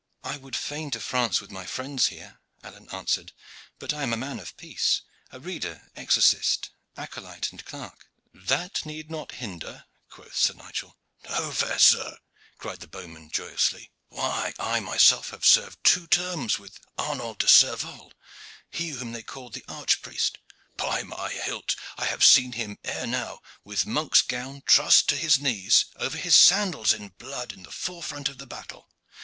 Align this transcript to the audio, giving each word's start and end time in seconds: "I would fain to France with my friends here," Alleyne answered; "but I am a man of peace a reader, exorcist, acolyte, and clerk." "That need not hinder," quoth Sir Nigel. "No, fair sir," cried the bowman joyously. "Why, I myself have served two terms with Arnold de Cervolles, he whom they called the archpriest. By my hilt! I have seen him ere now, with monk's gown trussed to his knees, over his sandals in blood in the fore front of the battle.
"I 0.23 0.37
would 0.37 0.55
fain 0.55 0.89
to 0.89 0.99
France 0.99 1.39
with 1.39 1.51
my 1.51 1.63
friends 1.67 2.07
here," 2.07 2.39
Alleyne 2.63 2.89
answered; 2.91 3.33
"but 3.77 3.93
I 3.93 4.01
am 4.01 4.13
a 4.13 4.17
man 4.17 4.39
of 4.39 4.57
peace 4.57 5.03
a 5.31 5.39
reader, 5.39 5.91
exorcist, 5.95 6.71
acolyte, 6.97 7.51
and 7.51 7.63
clerk." 7.63 8.09
"That 8.33 8.83
need 8.83 9.11
not 9.11 9.33
hinder," 9.33 9.85
quoth 10.09 10.35
Sir 10.35 10.55
Nigel. 10.55 10.97
"No, 11.29 11.51
fair 11.51 11.77
sir," 11.77 12.17
cried 12.57 12.79
the 12.79 12.87
bowman 12.87 13.29
joyously. 13.29 13.91
"Why, 14.09 14.55
I 14.57 14.79
myself 14.79 15.29
have 15.29 15.45
served 15.45 15.77
two 15.83 16.07
terms 16.07 16.57
with 16.57 16.79
Arnold 16.97 17.37
de 17.37 17.47
Cervolles, 17.47 18.13
he 18.71 18.89
whom 18.89 19.11
they 19.11 19.21
called 19.21 19.53
the 19.53 19.63
archpriest. 19.67 20.39
By 20.77 21.03
my 21.03 21.29
hilt! 21.29 21.75
I 21.99 22.05
have 22.05 22.23
seen 22.25 22.53
him 22.53 22.79
ere 22.83 23.05
now, 23.05 23.39
with 23.63 23.85
monk's 23.85 24.23
gown 24.23 24.63
trussed 24.65 25.09
to 25.09 25.15
his 25.15 25.39
knees, 25.39 25.85
over 25.95 26.17
his 26.17 26.35
sandals 26.35 26.91
in 26.91 27.09
blood 27.19 27.53
in 27.53 27.61
the 27.61 27.71
fore 27.71 28.01
front 28.01 28.29
of 28.29 28.39
the 28.39 28.47
battle. 28.47 28.89